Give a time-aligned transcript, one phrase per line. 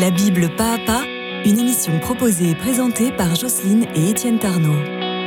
[0.00, 1.04] La Bible pas à pas,
[1.44, 4.82] une émission proposée et présentée par Jocelyne et Étienne Tarnot.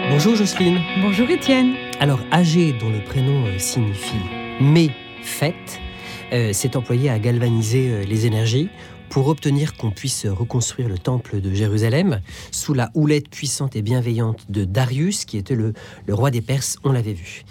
[0.09, 0.82] Bonjour Jocelyne.
[1.01, 1.75] Bonjour Étienne.
[2.01, 4.19] Alors, âgé, dont le prénom euh, signifie
[4.59, 4.90] mais
[5.22, 5.80] fête,
[6.33, 8.68] euh, s'est employé à galvaniser euh, les énergies
[9.09, 12.21] pour obtenir qu'on puisse reconstruire le temple de Jérusalem
[12.52, 15.73] sous la houlette puissante et bienveillante de Darius, qui était le,
[16.10, 17.44] roi des Perses, on l'avait vu.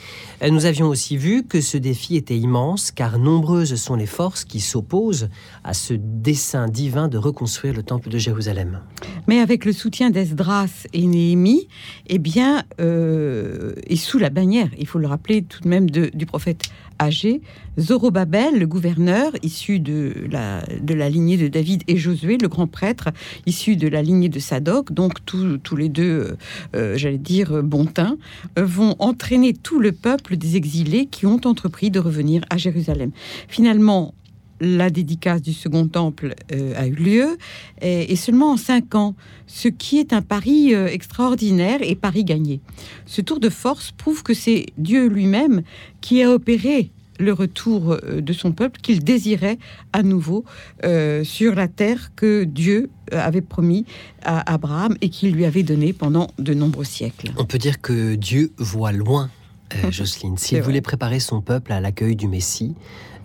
[0.42, 4.44] Euh, Nous avions aussi vu que ce défi était immense, car nombreuses sont les forces
[4.44, 5.28] qui s'opposent
[5.64, 8.80] à ce dessein divin de reconstruire le temple de Jérusalem.
[9.26, 11.68] Mais avec le soutien d'Esdras et Néhémie,
[12.06, 16.26] eh bien, euh, et sous la bannière, il faut le rappeler tout de même, du
[16.26, 16.64] prophète
[16.98, 17.40] âgé,
[17.78, 23.10] Zorobabel, le gouverneur, issu de la, lignée de David, et Josué, le grand prêtre,
[23.46, 26.36] issu de la lignée de Sadoc, donc tous les deux, euh,
[26.74, 28.16] euh, j'allais dire, euh, bon teint,
[28.58, 33.10] euh, vont entraîner tout le peuple des exilés qui ont entrepris de revenir à Jérusalem.
[33.48, 34.14] Finalement,
[34.60, 37.38] la dédicace du second temple euh, a eu lieu,
[37.82, 39.14] et, et seulement en cinq ans,
[39.46, 42.60] ce qui est un pari euh, extraordinaire et pari gagné.
[43.06, 45.62] Ce tour de force prouve que c'est Dieu lui-même
[46.00, 49.58] qui a opéré le retour euh, de son peuple qu'il désirait
[49.92, 50.44] à nouveau
[50.84, 53.84] euh, sur la terre que Dieu avait promis
[54.24, 57.30] à Abraham et qu'il lui avait donnée pendant de nombreux siècles.
[57.36, 59.30] On peut dire que Dieu voit loin,
[59.74, 60.36] euh, Jocelyne.
[60.38, 62.74] S'il voulait préparer son peuple à l'accueil du Messie,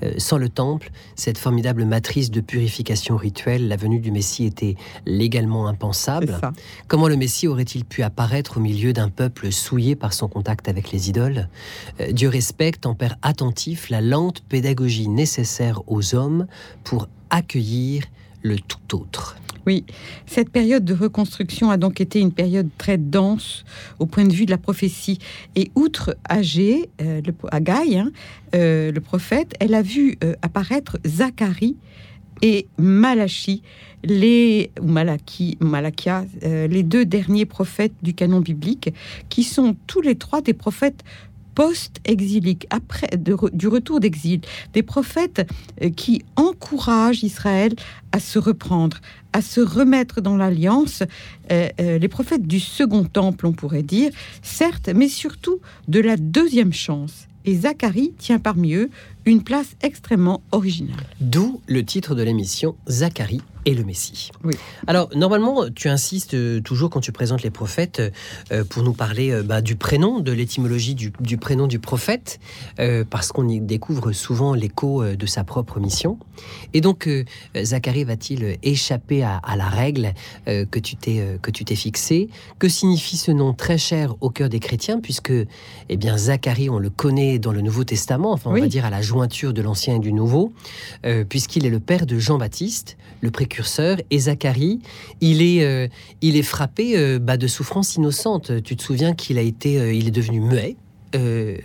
[0.03, 4.75] euh, sans le temple, cette formidable matrice de purification rituelle, la venue du Messie était
[5.05, 6.39] légalement impensable.
[6.88, 10.91] Comment le Messie aurait-il pu apparaître au milieu d'un peuple souillé par son contact avec
[10.91, 11.49] les idoles?
[11.99, 16.47] Euh, Dieu respecte en père attentif la lente pédagogie nécessaire aux hommes
[16.83, 18.03] pour accueillir
[18.42, 19.36] le tout autre.
[19.67, 19.86] Oui,
[20.25, 23.64] cette période de reconstruction a donc été une période très dense
[24.00, 25.20] au point de vue de la prophétie.
[25.56, 28.12] Et outre Agé, euh, le, hein,
[28.56, 31.78] euh, le prophète, elle a vu euh, apparaître Zacharie
[32.42, 33.62] et Malachi,
[34.03, 38.92] les, ou Malaki, Malakia, euh, les deux derniers prophètes du canon biblique,
[39.30, 41.03] qui sont tous les trois des prophètes
[41.56, 44.41] post-exiliques, après du retour d'exil,
[44.73, 45.47] des prophètes
[45.81, 47.73] euh, qui encouragent Israël
[48.12, 48.97] à se reprendre,
[49.34, 51.03] à se remettre dans l'alliance,
[51.51, 56.17] euh, euh, les prophètes du second temple, on pourrait dire, certes, mais surtout de la
[56.17, 57.28] deuxième chance.
[57.45, 58.89] Et Zacharie tient parmi eux
[59.25, 61.05] une place extrêmement originale.
[61.19, 64.31] D'où le titre de l'émission Zacharie et le Messie.
[64.43, 64.55] Oui.
[64.87, 68.01] Alors, normalement, tu insistes euh, toujours quand tu présentes les prophètes
[68.51, 72.39] euh, pour nous parler euh, bah, du prénom, de l'étymologie du, du prénom du prophète,
[73.09, 76.17] parce qu'on y découvre souvent l'écho de sa propre mission.
[76.73, 77.07] Et donc,
[77.55, 80.13] Zacharie va-t-il échapper à, à la règle
[80.45, 82.29] que tu t'es que tu t'es fixée?
[82.57, 85.31] Que signifie ce nom très cher au cœur des chrétiens, puisque,
[85.89, 88.89] eh bien, Zacharie, on le connaît dans le Nouveau Testament, enfin, on va dire à
[88.89, 90.53] la jointure de l'Ancien et du Nouveau,
[91.05, 94.79] euh, puisqu'il est le père de Jean-Baptiste, le précurseur, et Zacharie,
[95.19, 95.88] il est, euh,
[96.22, 98.63] il est frappé euh, bah, de souffrances innocentes.
[98.63, 100.75] Tu te souviens qu'il a été, il est devenu muet.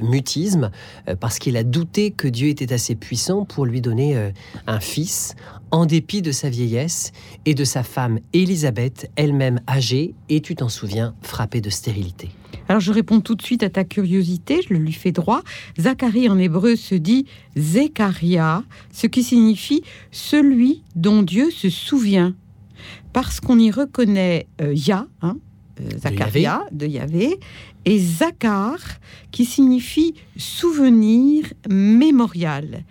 [0.01, 0.73] mutisme
[1.21, 4.33] parce qu'il a douté que Dieu était assez puissant pour lui donner
[4.67, 5.37] un fils
[5.71, 7.13] en dépit de sa vieillesse
[7.45, 12.31] et de sa femme Élisabeth elle-même âgée et tu t'en souviens frappée de stérilité.
[12.69, 15.43] Alors je réponds tout de suite à ta curiosité, je le lui fais droit.
[15.79, 22.35] Zacharie en hébreu se dit Zekaria, ce qui signifie celui dont Dieu se souvient.
[23.13, 25.39] Parce qu'on y reconnaît euh, Yah, hein,
[25.81, 27.39] euh, Zacharia, de Yahvé,
[27.85, 28.79] et Zakar,
[29.31, 32.85] qui signifie souvenir mémorial.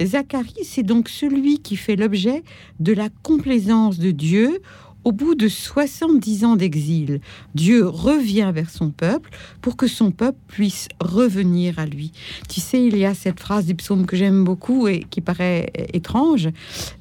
[0.00, 2.42] Zacharie, c'est donc celui qui fait l'objet
[2.80, 4.60] de la complaisance de Dieu
[5.04, 7.20] au bout de 70 ans d'exil.
[7.54, 9.30] Dieu revient vers son peuple
[9.60, 12.12] pour que son peuple puisse revenir à lui.
[12.48, 15.72] Tu sais, il y a cette phrase du psaume que j'aime beaucoup et qui paraît
[15.78, 16.48] euh, étrange.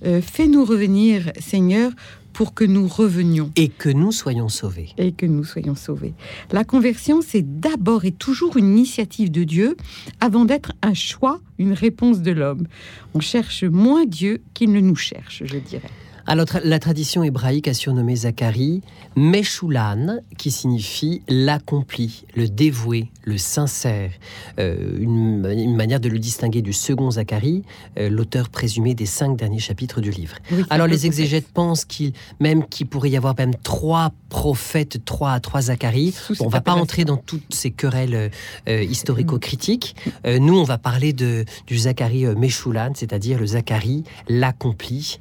[0.06, 1.91] Euh, Fais-nous revenir, Seigneur,
[2.34, 4.89] pour que nous revenions Et que nous soyons sauvés.
[4.97, 6.13] et que nous soyons sauvés.
[6.51, 9.75] La conversion, c'est d'abord et toujours une initiative de Dieu
[10.22, 12.68] avant d'être un choix, une réponse de l'homme.
[13.13, 15.89] On cherche moins Dieu qu'il ne nous cherche, je dirais.
[16.27, 18.81] Alors, la tradition hébraïque a surnommé Zacharie
[19.15, 24.12] Meshulan, qui signifie l'accompli, le dévoué, le sincère.
[24.59, 27.63] Euh, une, une manière de le distinguer du second Zacharie,
[27.97, 30.35] euh, l'auteur présumé des cinq derniers chapitres du livre.
[30.51, 35.39] Oui, Alors, les exégètes pensent qu'il, même qu'il pourrait y avoir même trois prophètes, trois,
[35.39, 36.12] trois Zacharie.
[36.12, 38.31] Bon, on cette va pas entrer dans toutes ces querelles
[38.67, 39.95] euh, historico-critiques.
[40.25, 45.19] Euh, nous, on va parler de, du Zacharie Meshulan, c'est-à-dire le Zacharie l'accompli,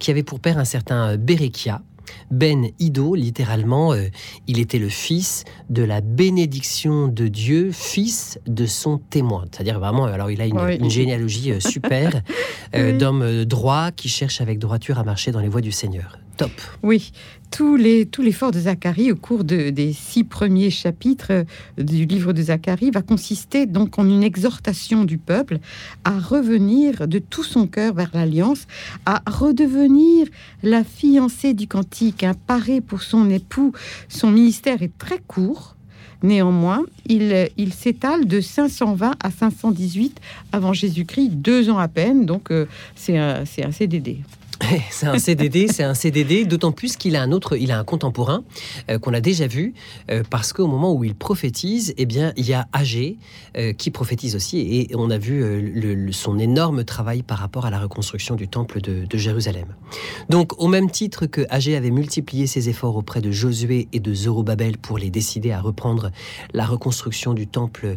[0.00, 1.82] qui avait pour père un certain euh, Béréchia.
[2.30, 4.06] Ben Ido, littéralement, euh,
[4.46, 9.44] il était le fils de la bénédiction de Dieu, fils de son témoin.
[9.50, 10.76] C'est-à-dire vraiment, alors il a une, Oui.
[10.76, 12.22] une généalogie euh, super
[12.76, 12.98] euh, Oui.
[13.22, 16.18] euh, droits qui cherchent avec droiture à marcher dans les voies du Seigneur.
[16.36, 16.50] Top.
[16.82, 17.12] Oui,
[17.56, 17.76] tout
[18.22, 21.44] l'effort de Zacharie au cours de- des six premiers chapitres euh,
[21.78, 25.58] du livre de Zacharie va consister donc en une exhortation du peuple
[26.04, 28.66] à revenir de tout son cœur vers l'alliance,
[29.06, 30.26] à redevenir
[30.62, 33.72] la fiancée du cantique, un paré pour son époux.
[34.10, 35.76] Son ministère est très court.
[36.22, 40.20] Néanmoins, il, s'étale de 520 à 518
[40.52, 44.18] avant Jésus-Christ, deux ans à peine, donc euh, c'est un, un CDD.
[44.90, 47.84] C'est un CDD, c'est un CDD, d'autant plus qu'il a un autre, il a un
[47.84, 48.44] contemporain
[48.90, 49.74] euh, qu'on a déjà vu,
[50.10, 53.18] euh, parce qu'au moment où il prophétise, eh bien, il y a Agé
[53.56, 57.66] euh, qui prophétise aussi, et on a vu le- le- son énorme travail par rapport
[57.66, 59.66] à la reconstruction du temple de, de Jérusalem.
[60.30, 64.14] Donc, au même titre que Agé avait multiplié ses efforts auprès de Josué et de
[64.14, 66.10] Zorobabel pour les décider à reprendre
[66.54, 67.96] la reconstruction du temple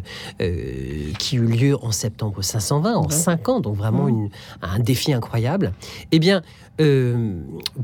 [1.18, 3.10] qui eut lieu en septembre 520, en Ouais.
[3.10, 4.10] cinq ans, donc vraiment Ouais.
[4.10, 4.30] une-
[4.62, 5.72] un défi incroyable.
[6.12, 6.42] Eh bien,
[6.80, 7.34] euh,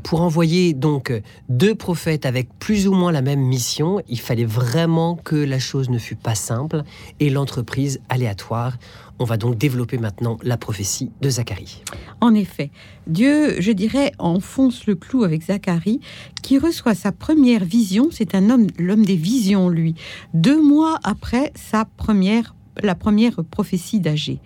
[0.03, 1.13] pour envoyer donc
[1.49, 5.89] deux prophètes avec plus ou moins la même mission, il fallait vraiment que la chose
[5.89, 6.83] ne fût pas simple
[7.19, 8.77] et l'entreprise aléatoire.
[9.19, 11.83] On va donc développer maintenant la prophétie de Zacharie.
[12.21, 12.71] En effet,
[13.07, 15.99] Dieu, je dirais, enfonce le clou avec Zacharie,
[16.41, 18.09] qui reçoit sa première vision.
[18.11, 19.95] C'est un homme, l'homme des visions, lui,
[20.33, 24.39] deux mois après sa première, la première prophétie d'Agé,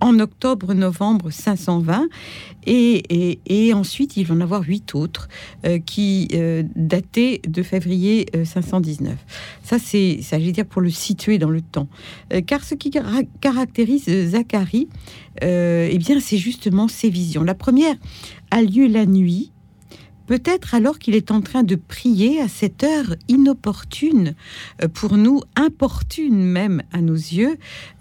[0.00, 2.06] en octobre-novembre 520.
[2.68, 5.28] Et, ensuite, il va en avoir huit autres
[5.64, 9.14] euh, qui euh, dataient de février euh, 519.
[9.62, 11.88] Ça, c'est, ça, veux dire, pour le situer dans le temps.
[12.32, 14.88] Euh, car ce qui cara- caractérise euh, Zacharie,
[15.44, 17.42] euh, eh bien, c'est justement ces visions.
[17.44, 17.94] La première
[18.50, 19.52] a lieu la nuit,
[20.26, 24.34] peut-être alors qu'il est en train de prier à cette heure inopportune,
[24.82, 27.56] euh, pour nous, importune même à nos yeux,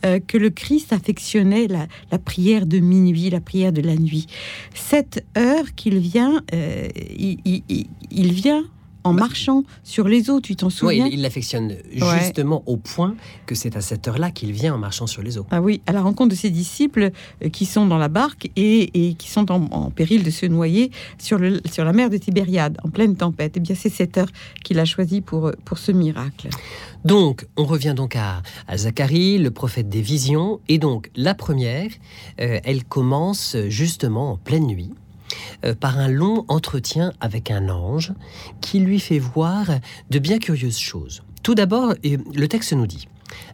[0.06, 1.88] euh, que le Christ affectionnait la,
[2.19, 4.27] prière de minuit, la prière de la nuit.
[4.74, 6.88] Cette heure qu'il vient, euh,
[7.18, 8.66] il vient
[9.06, 11.75] en marchant sur les eaux, tu t'en Oui, souviens il il l'affectionne
[12.19, 13.16] justement au point
[13.46, 15.46] que c'est à cette heure-là qu'il vient en marchant sur les eaux.
[15.52, 17.12] Ah oui, à la rencontre de ses disciples
[17.44, 20.46] euh, qui sont dans la barque et, et qui sont en, en péril de se
[20.46, 23.54] noyer sur, le, sur la mer de Tibériade, en pleine tempête.
[23.56, 24.30] Eh bien, c'est cette heure
[24.63, 26.50] qu'il a choisie pour, pour ce miracle.
[27.06, 30.60] Donc, on revient donc à, à Zacharie, le prophète des visions.
[30.68, 31.92] Et donc, la première,
[32.42, 35.05] euh, elle commence justement en pleine nuit euh,
[35.80, 38.13] par un long entretien avec un ange
[38.62, 39.66] qui lui fait voir
[40.10, 41.24] de bien curieuses choses.
[41.45, 43.07] Tout d'abord, euh, le texte nous dit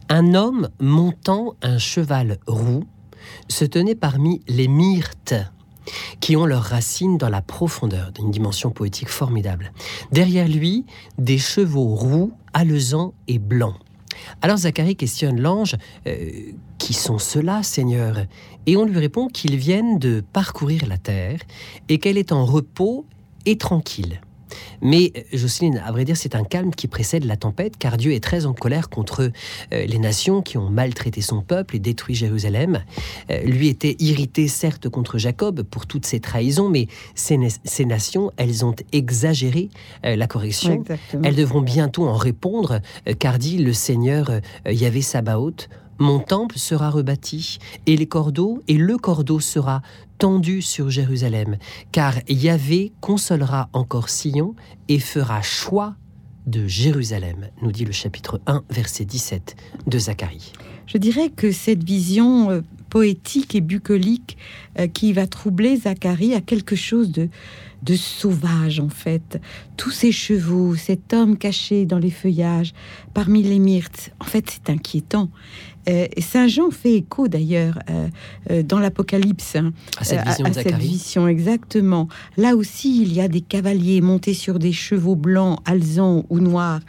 [0.07, 2.85] Un homme montant un cheval roux
[3.50, 5.35] se tenait parmi les myrtes
[6.21, 9.74] qui ont leurs racines dans la profondeur, d'une dimension poétique formidable.
[10.12, 10.85] Derrière lui,
[11.17, 13.75] des chevaux roux, alezans et blancs.
[14.41, 15.75] Alors Zacharie questionne l'ange
[16.07, 18.25] euh, Qui sont ceux-là, Seigneur?
[18.65, 21.39] Et on lui répond qu'ils viennent de parcourir la terre
[21.89, 23.06] et qu'elle est en repos
[23.45, 24.21] et tranquille.
[24.81, 28.13] Mais euh, Jocelyne, à vrai dire, c'est un calme qui précède la tempête, car Dieu
[28.13, 29.31] est très en colère contre
[29.74, 32.84] euh, les nations qui ont maltraité son peuple et détruit Jérusalem.
[33.30, 38.31] Euh, lui était irrité, certes, contre Jacob pour toutes ses trahisons, mais ces, ces nations,
[38.38, 39.69] elles ont exagéré
[40.04, 40.74] la correction.
[40.74, 41.24] Exactement.
[41.25, 42.81] Elles devront bientôt en répondre,
[43.19, 44.31] car dit le Seigneur
[44.66, 45.69] Yahvé Sabaoth,
[46.01, 49.81] mon temple sera rebâti, et les cordeaux, et le cordeau sera
[50.18, 51.57] tendu sur Jérusalem,
[51.92, 54.55] car Yahvé consolera encore Sion
[54.88, 55.96] et fera choix
[56.48, 59.55] de Jérusalem, nous dit le chapitre 1, verset 17
[59.88, 60.53] de Zacharie.
[60.88, 64.38] Je dirais que cette vision euh, poétique et bucolique
[64.79, 67.29] euh, qui va troubler Zacharie a quelque chose de,
[67.84, 69.39] de sauvage en fait.
[69.77, 72.74] Tous ces chevaux, cet homme caché dans les feuillages,
[73.13, 75.29] parmi les myrtes, en fait c'est inquiétant.
[75.89, 78.07] Euh, Saint Jean fait écho d'ailleurs euh,
[78.51, 82.07] euh, dans l'Apocalypse hein, À cette vision cette exactement.
[82.38, 86.81] Là aussi, il y a des cavaliers montés sur des chevaux blancs, alezans ou noirs,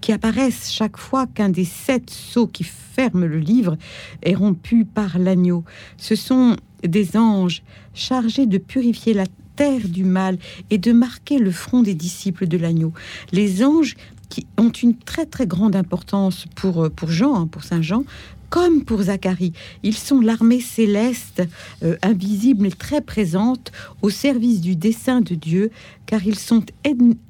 [0.00, 3.76] qui apparaissent chaque fois qu'un des sept sceaux qui ferment le livre
[4.22, 5.64] est rompu par l'agneau.
[5.96, 7.62] Ce sont des anges
[7.94, 9.26] chargés de purifier la
[9.56, 10.38] terre du mal
[10.70, 12.92] et de marquer le front des disciples de l'agneau.
[13.32, 13.96] Les anges
[14.28, 18.04] qui ont une très très grande importance pour, pour Jean, hein, pour Saint Jean,
[18.50, 19.52] comme pour Zacharie.
[19.82, 21.42] Ils sont l'armée céleste,
[21.82, 25.70] euh, invisible et très présente, au service du dessein de Dieu,
[26.04, 26.64] car ils sont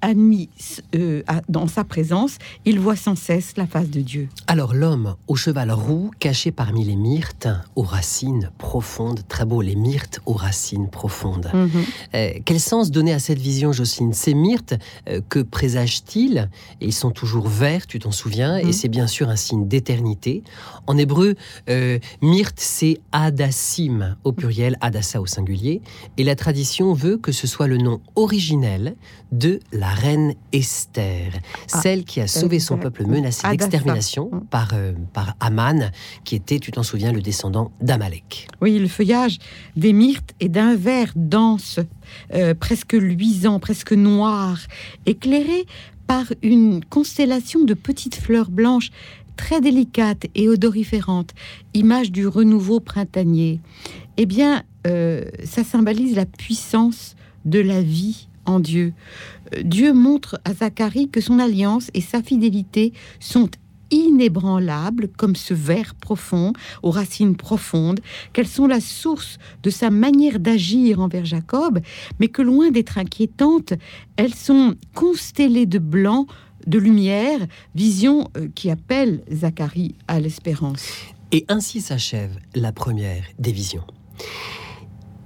[0.03, 0.49] admis
[0.95, 2.39] euh, dans sa présence.
[2.65, 4.29] Ils voient sans cesse la face de Dieu.
[4.47, 9.77] Alors l'homme au cheval roux, caché parmi les myrtes, aux racines profondes, très beau, les
[9.77, 11.51] myrtes aux racines profondes.
[11.53, 11.71] Mhm.
[12.15, 14.15] Euh, quel sens donner à cette vision, Jocelyne?
[14.15, 14.75] Ces myrtes,
[15.29, 16.49] que présagent-ils
[16.81, 18.73] Ils sont toujours verts, tu t'en souviens, et mhm.
[18.73, 20.43] c'est bien sûr un signe d'éternité.
[20.87, 21.35] En hébreu,
[21.69, 25.83] euh, myrte, c'est Adassim au pluriel, Adassa au singulier.
[26.17, 28.95] Et la tradition veut que ce soit le nom originel
[29.33, 31.33] de la reine Esther,
[31.73, 34.41] ah, celle qui a sauvé son peuple menacé d'extermination mm.
[34.51, 35.91] par, euh, par Aman,
[36.25, 38.47] qui était, tu t'en souviens, le descendant d'Amalek.
[38.61, 39.39] Oui, le feuillage
[39.75, 41.81] des myrtes est d'un vert dense,
[42.35, 44.59] euh, presque luisant, presque noir,
[45.07, 45.67] éclairé
[46.11, 48.91] par une constellation de petites fleurs blanches
[49.37, 51.35] très délicate et odoriférante,
[51.75, 53.61] image du renouveau printanier,
[54.17, 58.93] eh bien, euh, ça symbolise la puissance de la vie en Dieu.
[59.55, 63.49] Euh, Dieu montre à Zacharie que son alliance et sa fidélité sont
[63.91, 68.01] inébranlables comme ce ver profond, aux racines profondes,
[68.33, 71.81] qu'elles sont la source de sa manière d'agir envers Jacob,
[72.19, 73.75] mais que loin d'être inquiétantes,
[74.17, 76.27] elles sont constellées de blanc
[76.67, 77.41] de lumière,
[77.75, 80.85] vision euh, qui appelle Zacharie à l'espérance.
[81.33, 83.85] Et ainsi s'achève la première des visions.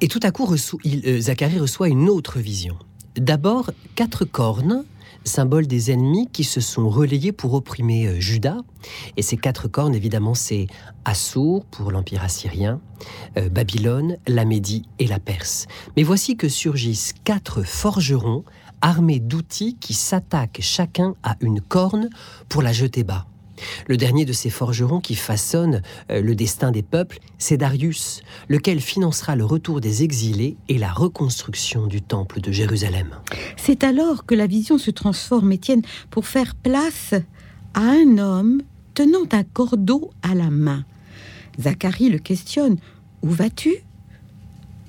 [0.00, 2.76] Et tout à coup, euh, Zacharie reçoit une autre vision.
[3.16, 4.84] D'abord, quatre cornes,
[5.24, 8.58] symbole des ennemis qui se sont relayés pour opprimer euh, Juda.
[9.16, 10.66] Et ces quatre cornes, évidemment, c'est
[11.06, 12.80] Assour pour l'Empire assyrien,
[13.50, 15.66] Babylone, la Médie et la Perse.
[15.96, 18.44] Mais voici que surgissent quatre forgerons
[18.84, 22.10] armés d'outils qui s'attaquent chacun à une corne
[22.50, 23.26] pour la jeter bas.
[23.86, 28.80] Le dernier de ces forgerons qui façonne euh, le destin des peuples, c'est Darius, lequel
[28.80, 33.08] financera le retour des exilés et la reconstruction du temple de Jérusalem.
[33.56, 37.14] C'est alors que la vision se transforme, Étienne, pour faire place
[37.72, 38.60] à un homme
[38.92, 40.84] tenant un cordeau à la main.
[41.58, 42.76] Zacharie le questionne
[43.22, 43.76] Où vas-tu?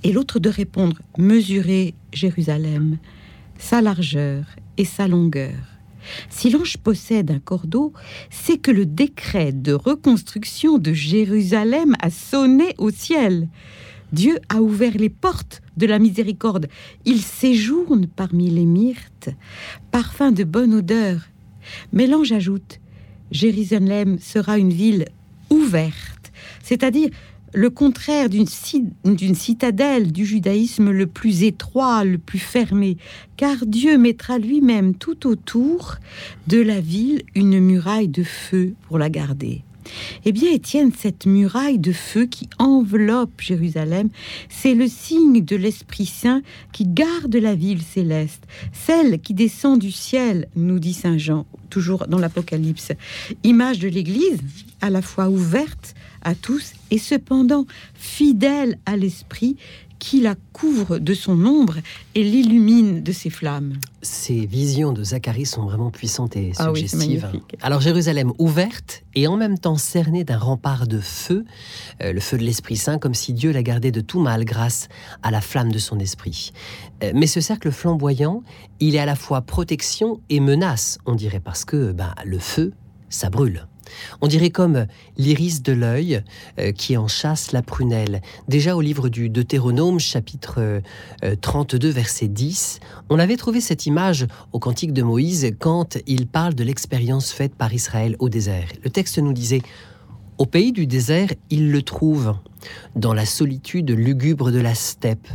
[0.03, 2.97] Et l'autre de répondre Mesurer Jérusalem
[3.57, 4.45] sa largeur
[4.77, 5.53] et sa longueur.
[6.29, 7.93] Si l'ange possède un cordeau,
[8.29, 13.47] c'est que le décret de reconstruction de Jérusalem a sonné au ciel.
[14.11, 16.67] Dieu a ouvert les portes de la miséricorde.
[17.05, 19.29] Il séjourne parmi les myrtes,
[19.91, 21.21] parfum de bonne odeur.
[21.91, 22.79] Mais l'ange ajoute,
[23.31, 25.05] Jérusalem sera une ville
[25.49, 26.31] ouverte,
[26.61, 27.09] c'est-à-dire
[27.55, 32.97] le contraire d'une citadelle du judaïsme le plus étroit, le plus fermé,
[33.37, 35.95] car Dieu mettra lui-même tout autour
[36.47, 39.63] de la ville une muraille de feu pour la garder.
[40.25, 44.09] Eh bien, Étienne, cette muraille de feu qui enveloppe Jérusalem,
[44.49, 49.91] c'est le signe de l'Esprit Saint qui garde la ville céleste, celle qui descend du
[49.91, 52.91] ciel, nous dit Saint Jean, toujours dans l'Apocalypse.
[53.43, 54.39] Image de l'Église,
[54.81, 59.57] à la fois ouverte à tous et cependant fidèle à l'Esprit
[59.99, 61.75] qui la couvre de son ombre
[62.13, 63.73] et l'illumine de ses flammes.
[64.01, 67.29] Ces visions de Zacharie sont vraiment puissantes et ah suggestives.
[67.61, 71.45] Alors Jérusalem ouverte et en même temps cernée d'un rempart de feu,
[72.01, 74.87] euh, le feu de l'Esprit Saint, comme si Dieu la gardait de tout mal grâce
[75.23, 76.51] à la flamme de son esprit.
[77.03, 78.43] Euh, mais ce cercle flamboyant,
[78.79, 82.73] il est à la fois protection et menace, on dirait, parce que ben, le feu,
[83.09, 83.67] ça brûle.
[84.21, 84.87] On dirait comme
[85.17, 86.23] l'iris de l'œil
[86.59, 88.21] euh, qui en chasse la prunelle.
[88.47, 90.81] Déjà au livre du Deutéronome, chapitre
[91.41, 96.27] 32, euh, verset 10, on avait trouvé cette image au cantique de Moïse quand il
[96.27, 98.67] parle de l'expérience faite par Israël au désert.
[98.83, 99.61] Le texte nous disait
[100.37, 102.35] Au pays du désert, il le trouve,
[102.95, 105.27] dans la solitude lugubre de la steppe.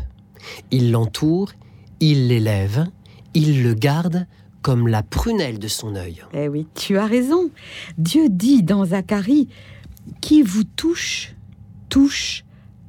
[0.71, 1.52] Il l'entoure,
[2.00, 2.87] il l'élève,
[3.35, 4.26] il le garde
[4.62, 6.23] comme la prunelle de son œil.
[6.33, 7.50] Eh oui, tu as raison.
[7.99, 9.49] Dieu dit dans Zacharie,
[10.21, 11.35] qui vous touche,
[11.88, 12.45] touche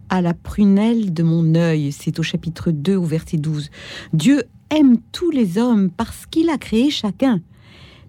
[0.10, 1.92] à la prunelle de mon œil.
[1.92, 3.70] C'est au chapitre 2 au verset 12.
[4.13, 7.42] Dieu aime tous les hommes parce qu'il a créé chacun.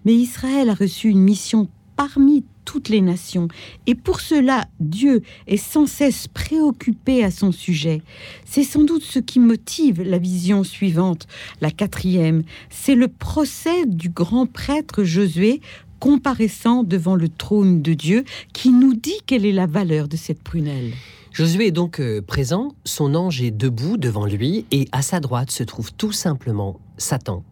[0.04, 3.48] Mais Israël a reçu une mission parmi toutes les nations.
[3.86, 8.02] Et pour cela, Dieu est sans cesse préoccupé à son sujet.
[8.44, 11.26] C'est sans doute ce qui motive la vision suivante,
[11.60, 12.42] la quatrième.
[12.70, 15.60] C'est le procès du grand prêtre Josué
[16.00, 20.42] comparaissant devant le trône de Dieu qui nous dit quelle est la valeur de cette
[20.42, 20.92] prunelle.
[21.32, 25.50] Josué est donc euh, présent, son ange est debout devant lui et à sa droite
[25.50, 27.44] se trouve tout simplement Satan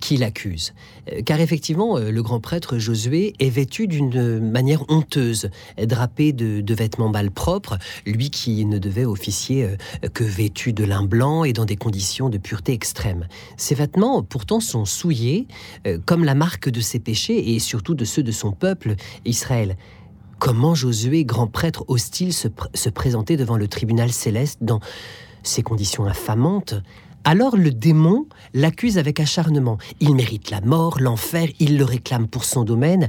[0.00, 0.74] qui l'accuse.
[1.12, 5.50] Euh, car effectivement, euh, le grand prêtre Josué est vêtu d'une manière honteuse,
[5.82, 11.44] drapé de, vêtements malpropres, lui qui ne devait officier euh, que vêtu de lin blanc
[11.44, 13.26] et dans des conditions de pureté extrême.
[13.56, 15.46] Ces vêtements, pourtant, sont souillés,
[16.04, 18.94] comme la marque de ses péchés et surtout de ceux de son peuple,
[19.24, 19.76] Israël.
[20.38, 24.80] Comment Josué, grand prêtre hostile, se, se présentait devant le tribunal céleste dans
[25.42, 26.74] ces conditions infamantes
[27.24, 29.78] alors le démon l'accuse avec acharnement.
[30.00, 33.08] Il mérite la mort, l'enfer, il le réclame pour son domaine.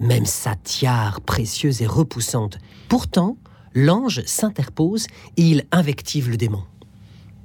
[0.00, 2.58] Même sa tiare précieuse et repoussante.
[2.88, 3.36] Pourtant,
[3.74, 5.06] l'ange s'interpose
[5.36, 6.62] et il invective le démon.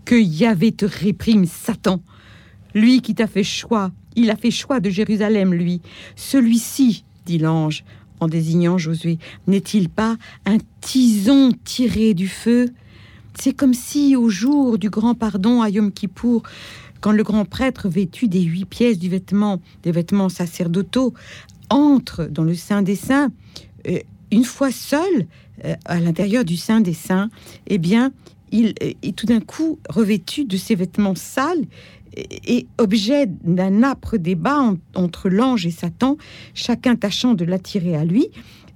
[0.06, 2.02] Que Yahvé te réprime, Satan.
[2.74, 5.82] Lui qui t'a fait choix, il a fait choix de Jérusalem, lui.
[6.16, 7.84] Celui-ci, dit l'ange,
[8.20, 12.70] en désignant Josué, n'est-il pas un tison tiré du feu?
[13.40, 16.44] C'est comme si au jour du grand pardon à Yom Kippour,
[17.02, 21.14] quand le grand prêtre vêtu des huit pièces du vêtement, des vêtements sacerdotaux,
[21.70, 23.30] entre dans le Saint des Saints,
[23.88, 24.00] euh,
[24.32, 25.28] une fois seul
[25.66, 27.30] euh, à l'intérieur du Saint des Saints,
[27.68, 28.12] eh bien,
[28.52, 31.66] il est tout d'un coup revêtu de ses vêtements sales
[32.16, 36.18] et objet d'un âpre débat entre l'ange et Satan,
[36.54, 38.30] chacun tâchant de l'attirer à lui.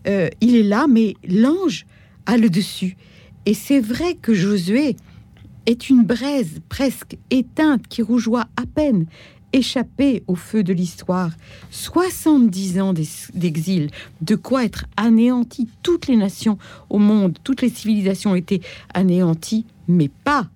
[0.07, 1.85] Euh, il est là, mais l'ange
[2.25, 2.97] a le dessus.
[3.45, 4.95] Et c'est vrai que Josué
[5.65, 9.05] est une braise presque éteinte qui rougeoie à peine,
[9.53, 11.31] échappée au feu de l'histoire.
[11.71, 13.89] 70 ans d'exil,
[14.21, 15.67] de quoi être anéanti.
[15.83, 16.57] Toutes les nations
[16.89, 18.61] au monde, toutes les civilisations étaient
[18.93, 20.47] anéanties, mais pas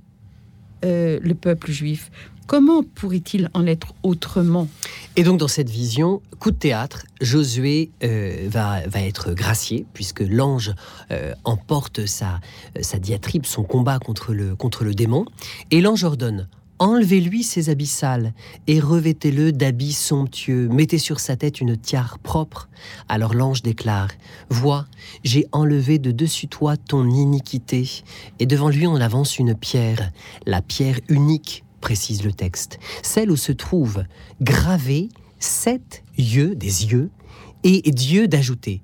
[0.83, 2.11] euh, le peuple juif.
[2.47, 4.67] Comment pourrait-il en être autrement?
[5.15, 10.73] Et donc dans cette vision, coup de théâtre, Josué euh, va, être gracié, puisque l'ange
[11.11, 12.39] euh, emporte sa,
[12.81, 15.25] sa diatribe, son combat contre le, contre le démon,
[15.71, 16.47] et l'ange ordonne
[16.77, 18.33] Enlevez-lui ses habits sales
[18.67, 20.67] et revêtez-le d'habits somptueux.
[20.67, 22.67] Mettez sur sa tête une tiare propre.
[23.07, 24.09] Alors l'ange déclare
[24.49, 24.85] Vois,
[25.23, 28.03] j'ai enlevé de dessus toi ton iniquité.
[28.39, 30.11] Et devant lui on avance une pierre,
[30.45, 34.05] la pierre unique précise le texte, celle où se trouvent
[34.41, 37.11] gravés sept yeux, des yeux,
[37.63, 38.81] et Dieu d'ajouter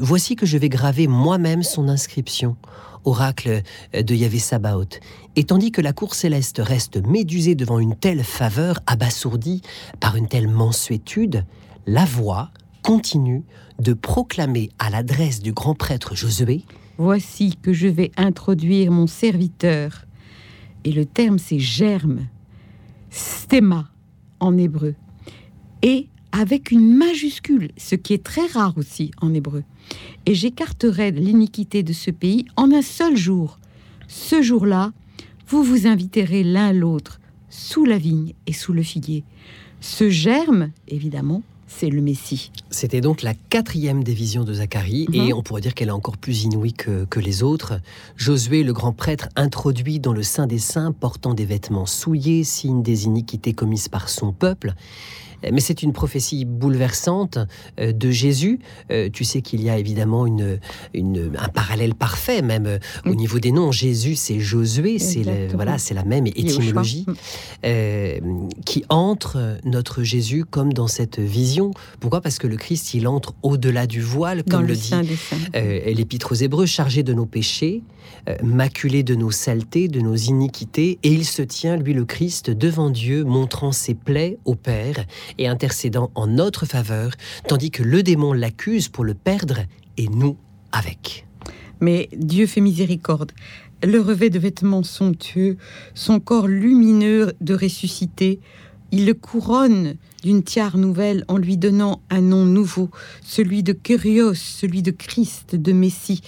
[0.00, 2.56] Voici que je vais graver moi-même son inscription,
[3.04, 3.62] oracle
[3.94, 4.98] de Yahvé Sabaoth.
[5.36, 9.62] Et tandis que la cour céleste reste médusée devant une telle faveur, abasourdie
[10.00, 11.44] par une telle mansuétude,
[11.86, 12.50] la voix
[12.82, 13.44] continue
[13.78, 16.64] de proclamer à l'adresse du grand prêtre Josué
[16.98, 20.06] Voici que je vais introduire mon serviteur.
[20.84, 22.26] Et le terme, c'est germe
[23.12, 23.88] stéma
[24.40, 24.94] en hébreu,
[25.82, 29.64] et avec une majuscule, ce qui est très rare aussi en hébreu.
[30.24, 33.58] Et j'écarterai l'iniquité de ce pays en un seul jour.
[34.08, 34.92] Ce jour-là,
[35.46, 37.20] vous vous inviterez l'un l'autre
[37.50, 39.24] sous la vigne et sous le figuier.
[39.80, 41.42] Ce germe, évidemment,
[41.78, 42.50] c'est le Messie.
[42.70, 45.34] C'était donc la quatrième des visions de Zacharie, et mhm.
[45.34, 47.80] on pourrait dire qu'elle est encore plus inouïe que, que, les autres.
[48.16, 52.82] Josué, le grand prêtre, introduit dans le Saint des Saints, portant des vêtements souillés, signe
[52.82, 54.74] des iniquités commises par son peuple
[55.50, 57.38] mais c'est une prophétie bouleversante
[57.80, 58.60] euh, de Jésus.
[58.90, 60.58] Euh, tu sais qu'il y a évidemment une,
[60.94, 63.72] un parallèle parfait, même euh, au niveau des noms.
[63.72, 65.22] Jésus, c'est Josué, c'est
[65.54, 67.06] voilà, c'est la même étymologie
[68.64, 71.72] qui entre notre Jésus comme dans cette vision.
[72.00, 72.20] Pourquoi?
[72.20, 74.92] Parce que le Christ, il entre au-delà du voile, comme le, dit
[75.54, 77.82] l'Épître aux Hébreux, chargé de nos péchés,
[78.42, 82.90] maculé de nos saletés, de nos iniquités, et il se tient, lui le Christ, devant
[82.90, 85.06] Dieu, montrant ses plaies au Père
[85.38, 87.12] et intercédant en notre faveur,
[87.48, 89.60] tandis que le démon l'accuse pour le perdre
[89.96, 90.36] et nous
[90.72, 91.26] avec.
[91.80, 93.32] Mais Dieu fait miséricorde.
[93.82, 95.56] Le revêt de vêtements somptueux,
[95.94, 98.38] son corps lumineux de ressuscité,
[98.92, 102.90] il le couronne d'une tiare nouvelle en lui donnant un nom nouveau,
[103.22, 106.20] celui de Curios, celui de Christ, de Messie.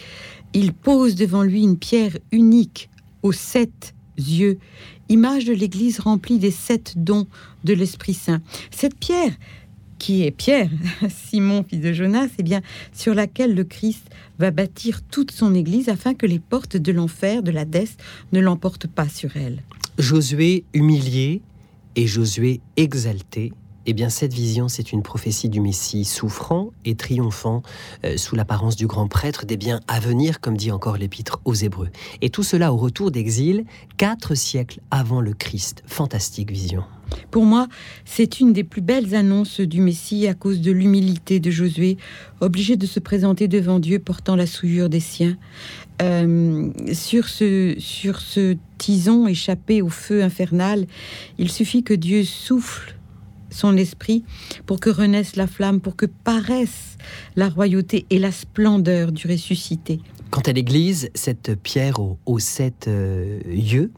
[0.54, 2.88] Il pose devant lui une pierre unique
[3.22, 4.58] aux sept yeux
[5.08, 7.26] image de l'Église remplie des sept dons
[7.64, 8.42] de l'Esprit Saint.
[8.70, 9.32] Cette pierre,
[9.98, 10.70] qui est Pierre,
[11.08, 12.60] Simon, fils de Jonas, eh bien,
[12.92, 14.04] sur laquelle le Christ
[14.38, 17.64] va bâtir toute son Église afin que les portes de l'enfer, de la
[18.32, 19.62] ne l'emportent pas sur elle.
[19.98, 21.40] Josué humilié
[21.96, 23.52] et Josué exalté
[23.86, 27.62] eh bien, cette vision, c'est une prophétie du Messie souffrant et triomphant
[28.04, 31.54] euh, sous l'apparence du grand prêtre des biens à venir, comme dit encore l'Épître aux
[31.54, 31.90] Hébreux.
[32.22, 33.64] Et tout cela au retour d'exil,
[33.96, 35.82] quatre siècles avant le Christ.
[35.86, 36.84] Fantastique vision.
[37.30, 37.68] Pour moi,
[38.04, 41.98] c'est une des plus belles annonces du Messie à cause de l'humilité de Josué,
[42.40, 45.36] obligé de se présenter devant Dieu portant la souillure des siens.
[46.02, 50.86] Euh, sur, ce, sur ce tison échappé au feu infernal,
[51.38, 52.96] il suffit que Dieu souffle
[53.54, 54.24] son esprit
[54.66, 56.96] pour que renaisse la flamme, pour que paraisse
[57.36, 60.00] la royauté et la splendeur du ressuscité.
[60.30, 63.92] Quant à l'Église, cette pierre aux, sept euh, yeux,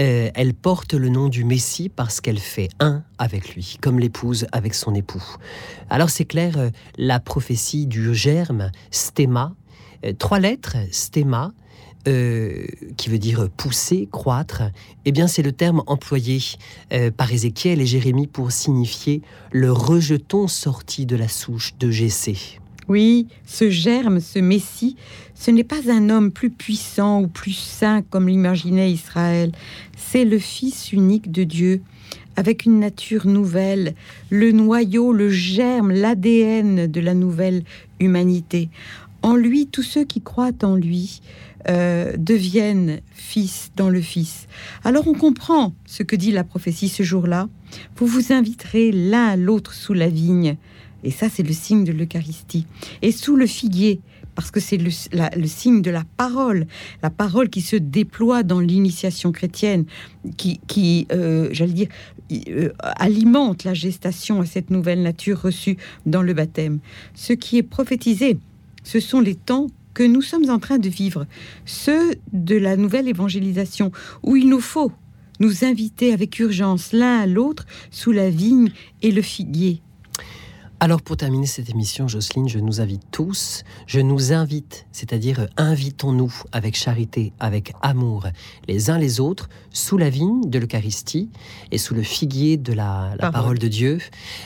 [0.00, 4.46] euh, elle porte le nom du Messie parce qu'elle fait un avec lui, comme l'épouse
[4.52, 5.24] avec son époux.
[5.88, 9.54] Alors c'est clair, euh, la prophétie du germe, stéma,
[10.18, 11.52] trois lettres, stéma,
[12.04, 14.62] qui veut dire pousser, croître,
[15.04, 16.40] eh bien c'est le terme employé
[17.16, 22.36] par Ézéchiel et Jérémie pour signifier le rejeton sorti de la souche de Jessé.
[22.88, 24.96] Oui, ce germe, ce Messie,
[25.34, 29.52] ce n'est pas un homme plus puissant ou plus saint comme l'imaginait Israël,
[29.96, 31.82] c'est le Fils unique de Dieu,
[32.34, 33.94] avec une nature nouvelle,
[34.30, 37.62] le noyau, le germe, l'ADN de la nouvelle
[38.00, 38.68] humanité.
[39.22, 41.20] En lui, tous ceux qui croient en lui
[41.68, 44.46] euh, deviennent fils dans le Fils.
[44.84, 47.48] Alors on comprend ce que dit la prophétie ce jour-là.
[47.96, 50.56] Vous vous inviterez l'un à l'autre sous la vigne.
[51.04, 52.66] Et ça, c'est le signe de l'Eucharistie.
[53.02, 54.00] Et sous le figuier,
[54.34, 54.90] parce que c'est le,
[55.46, 56.66] signe de la parole,
[57.02, 59.84] la parole qui se déploie dans l'initiation chrétienne,
[60.36, 61.88] qui, euh, j'allais dire,
[62.48, 66.78] euh, alimente la gestation à cette nouvelle nature reçue dans le baptême.
[67.14, 68.38] Ce qui est prophétisé,
[68.84, 71.26] ce sont les temps que nous sommes en train de vivre,
[71.64, 74.92] ceux de la nouvelle évangélisation, où il nous faut
[75.40, 78.70] nous inviter avec urgence l'un à l'autre sous la vigne
[79.02, 79.82] et le figuier
[80.82, 85.46] alors pour terminer cette émission, Jocelyne, je nous invite tous, je nous invite, c'est-à-dire euh,
[85.56, 88.26] invitons-nous avec charité, avec amour,
[88.66, 91.30] les uns les autres, sous la vigne de l'Eucharistie
[91.70, 93.60] et sous le figuier de la, parole.
[93.60, 93.98] de Dieu,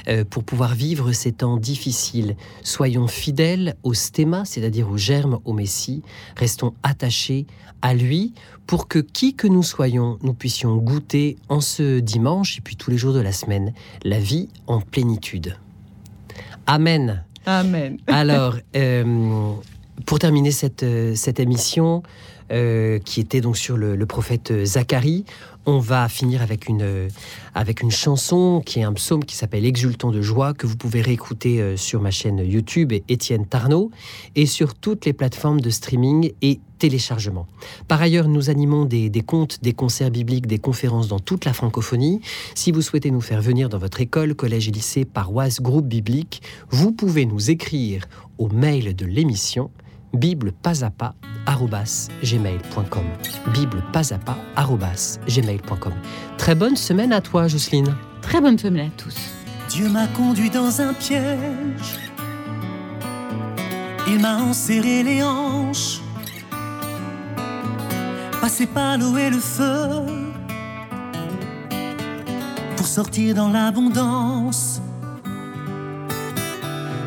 [0.08, 2.36] euh, pour pouvoir vivre ces temps difficiles.
[2.62, 6.02] Soyons fidèles au stéma, c'est-à-dire au germe, au Messie,
[6.36, 7.46] restons attachés
[7.80, 8.34] à lui
[8.66, 12.90] pour que qui que nous soyons, nous puissions goûter en ce dimanche et puis tous
[12.90, 13.72] les jours de la semaine
[14.04, 15.56] la vie en plénitude.
[16.66, 17.24] Amen.
[17.46, 17.98] Amen.
[18.08, 19.04] Alors, euh,
[20.04, 22.02] pour terminer cette, euh, cette émission,
[22.52, 25.24] euh, qui était donc sur le, le, prophète Zacharie,
[25.66, 27.08] on va finir avec une,
[27.54, 31.02] avec une chanson qui est un psaume qui s'appelle Exultant de joie, que vous pouvez
[31.02, 33.90] réécouter sur ma chaîne YouTube Étienne Tarnot
[34.36, 37.46] et sur toutes les plateformes de streaming et téléchargement.
[37.88, 41.52] Par ailleurs, nous animons des, des contes, des concerts bibliques, des conférences dans toute la
[41.52, 42.20] francophonie.
[42.54, 46.42] Si vous souhaitez nous faire venir dans votre école, collège et lycée, paroisse, groupe biblique,
[46.70, 48.04] vous pouvez nous écrire
[48.38, 49.70] au mail de l'émission
[50.16, 51.14] bible pas à pas
[52.22, 53.04] gmail.com
[53.54, 54.38] bible pas à pas
[55.28, 55.92] gmail.com
[56.38, 57.94] Très bonne semaine à toi Jocelyne.
[58.20, 59.16] Très bonne semaine à tous.
[59.68, 61.98] Dieu m'a conduit dans un piège.
[64.08, 66.00] Il m'a enserré les hanches
[68.40, 70.06] passer par l'eau et le feu
[72.76, 74.80] pour sortir dans l'abondance.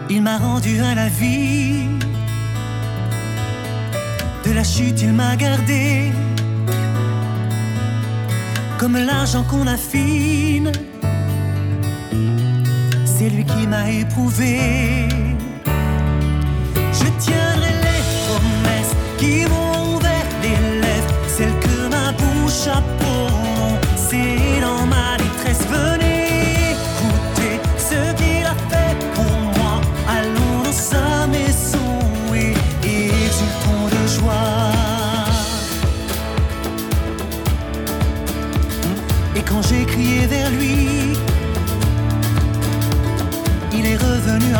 [0.09, 1.87] Il m'a rendu à la vie.
[4.49, 6.11] De la chute, il m'a gardé
[8.79, 10.71] comme l'argent qu'on affine.
[13.05, 14.57] C'est lui qui m'a éprouvé.
[16.99, 19.69] Je tiendrai les promesses qui vont
[22.49, 23.08] chapeau, c'est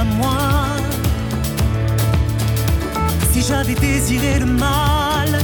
[0.03, 0.37] moi.
[3.31, 5.39] Si j'avais désiré le mal,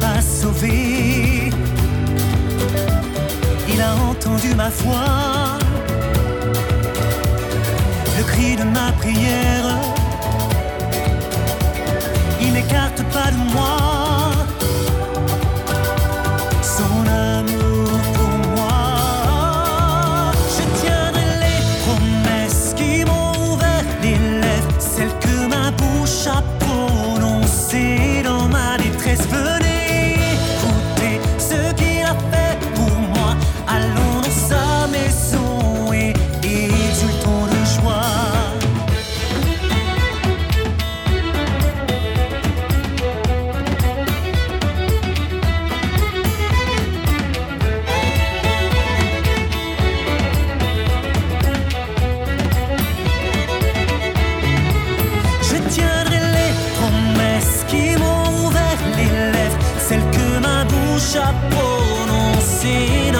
[0.00, 1.50] pas sauvé.
[3.68, 5.55] Il a entendu ma foi,
[61.12, 63.12] chapeau, non, c'est